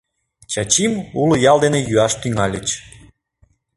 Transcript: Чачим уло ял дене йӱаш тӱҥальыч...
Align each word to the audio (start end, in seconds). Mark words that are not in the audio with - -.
Чачим 0.51 0.93
уло 1.21 1.35
ял 1.51 1.57
дене 1.63 1.79
йӱаш 1.87 2.13
тӱҥальыч... 2.21 2.67